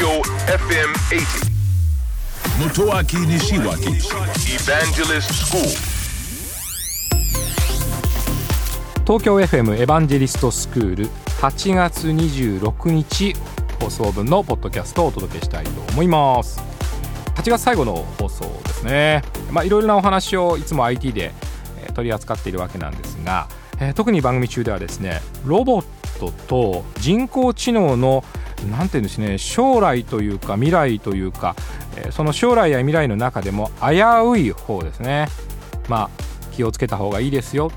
[0.00, 1.50] Tokyo FM 80.
[2.58, 4.00] Motoaki Nishiwaki
[4.48, 5.62] Evangelist School.
[9.04, 11.08] 東京 FM エヴァンジェリストスクール
[11.42, 13.34] 8月26日
[13.78, 16.62] 放送分のポッドキャストをお届けしたいと思います
[17.34, 19.22] 8月最後の放送ですね
[19.52, 21.32] まあいろいろなお話をいつも IT で
[21.82, 23.48] えー取り扱っているわけなんですが、
[23.78, 25.84] えー特に番組中ではですねロボッ
[26.18, 28.24] トと人工知能の
[28.68, 31.56] なんていうんですね将来というか未来というか、
[31.96, 35.28] えその将来や未来の中でも危うい方ですね。
[35.88, 36.10] まあ
[36.52, 37.72] 気をつけた方がいいですよ。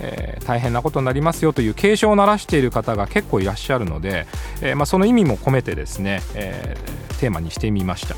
[0.00, 4.26] えー大変なことになりますよという警鐘を鳴らしている方が結構いらっしゃるので、
[4.62, 8.14] えーまあ、その意味も込めてですね、えーテーマにしてみました。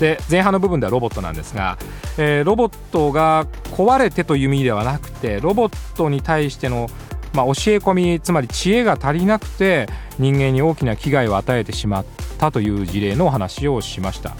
[0.00, 1.78] で前半の部分ではロボットなんですが、
[2.18, 3.46] えーロボットが
[3.76, 6.90] 壊れてという意味ではなくてロボットに対しての、
[7.34, 12.04] まあ、教え込みつまり知恵が足りなくて人間に大きな危害を与えてしまっ
[12.38, 14.36] たという事例のお話をしました、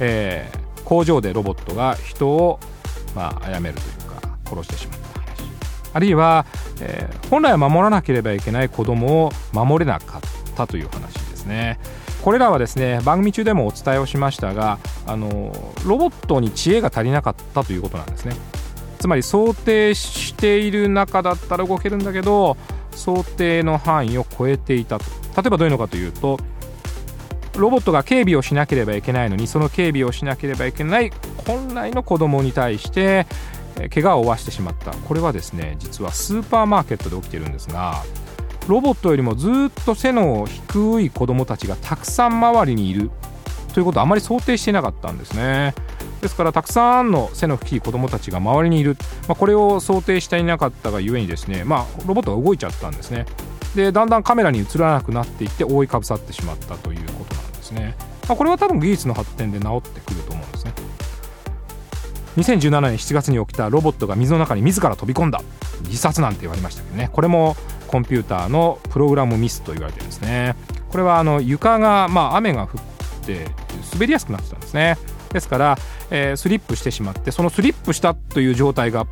[0.00, 2.60] えー工場でロボットが人を、
[3.16, 5.42] まあ、殺めるというか殺してしまった話
[5.94, 6.44] あるいは、
[6.82, 10.20] えー本来は守らなければいけない子供を守れなかっ
[10.54, 11.78] たという話ですね。
[12.22, 15.52] これらはですね番組中でもお伝えをしましたがあの
[15.84, 18.34] ロボットに知恵が足りなかったということなんですね。
[19.04, 22.56] つまり想定している中だったら動けるんだけど
[22.92, 25.04] 想定の範囲を超えていたと。
[25.36, 26.38] 例えばどういうのかというと
[27.58, 31.12] ロボットが警備をしなければいけないのにその警備をしなければいけない
[31.46, 33.26] 本来の子供に対して
[33.78, 34.92] え怪我を負わしてしまった。
[34.92, 38.02] これはですね実はスーパーマーケットで起きてるんですが
[38.68, 43.10] ロボットよりもずっと背の低い子供たちがたくさん周りにいる
[43.74, 45.74] ということをあまり想定してなかったんですね。
[46.24, 48.96] ですからたくさんの背の低い子供たちが周りにいる、
[49.28, 53.26] まあ、これを想定していなかったがゆえにですね、まあ、ロボットが動いちゃったんですね。
[53.74, 57.94] でだんだんカメラに映らなくなっていって覆いかぶさってしまったということなんですね、
[58.26, 60.72] まあ、これは多分技術の発展で治ってくると思うんですね。
[62.38, 65.42] 2017年7月に起きたロボットが水の中に自ら飛び込んだ。
[65.82, 67.10] 自殺なんて言われましたけどね。
[67.12, 67.54] これも
[67.86, 70.56] コンピューターのプログラムミスと言われてですね。
[70.88, 73.46] これはあの床が、まあ、雨が降って
[73.92, 74.96] 滑りやすくなってたんですね。
[75.34, 75.78] ですから、
[76.10, 79.04] えースリップしてしまってそのスリップしたという状態が、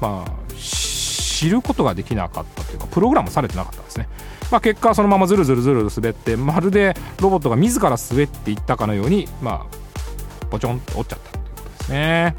[0.00, 4.08] まあ、知ることができなかったというかプログラムされてなかったんですね、
[4.50, 12.34] まあ、結果そのままずるずるずる滑ってまるでロボットが自ら滑っていったかのように、まあ、ポチョンと折っちゃったということですね。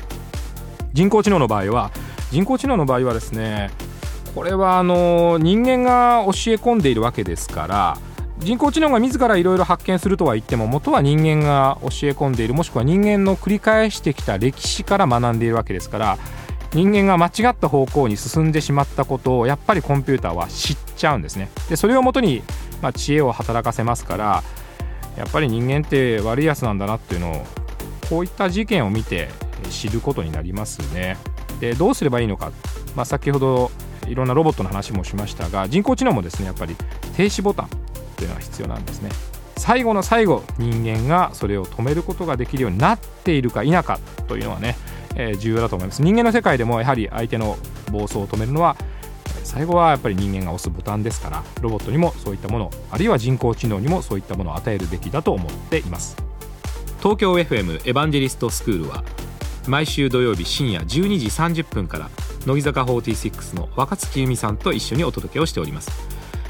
[0.91, 1.91] 人工知能の場合は
[2.31, 3.69] 人工知能の場合はですね
[4.33, 7.97] これはあの人間が教え込んでいるわけですから
[8.39, 16.17] 人工知能が自らいろいろ発見するとは言っても元は人間が教え込んでいるもしくは人間の繰り返してきた歴史から学んでいるわけですから
[16.73, 21.49] 人間が間違った方向に進んでしまったことをやっぱりコンピューターは知っちゃうんですね。
[21.67, 22.43] でそれをもとに、
[22.81, 24.43] まあ、知恵を働かせますから
[25.17, 27.45] やっぱり人間って悪いやつなんだなっていうのを
[28.09, 29.29] こういった事件を見て
[29.69, 31.17] 知ることになりますね。
[31.59, 32.51] でどうすればいいのか、
[32.95, 33.71] まあ、先ほど
[34.07, 36.75] いろんなロボットの話もしましたが人工知能もですねやっぱり
[37.17, 37.88] 停止ボタン。
[38.19, 39.09] というのが必要なんですね。
[39.57, 44.75] 最後の最後人間がそれを止めることができるようになっているか否かというのはね、
[45.15, 46.01] えー重要だと思います。
[46.01, 47.57] 人間の世界でもやはり相手の
[47.91, 48.75] 暴走を止めるのは
[49.43, 56.15] 最後はやっぱり人間が押すボタンですからロボットにもそういったものあるいは人工知能にもそういったものを与えるべきだと思っています。
[56.99, 59.03] 東京 FM エヴァンジェリストスクールは
[59.67, 62.09] 毎週土曜日深夜12時30分から
[62.45, 65.91] 乃木坂46の若月由美さんと一緒にお届けをしております、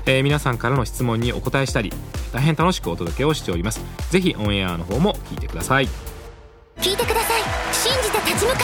[0.09, 1.93] えー皆さんからの質問にお答えしたり
[2.33, 3.79] 大変楽しくお届けをしております。
[4.09, 5.87] ぜひオンエアの方も聞いてください。
[6.77, 7.41] 聞いてください。
[7.73, 8.59] 信じて立ち向か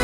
[0.00, 0.03] え。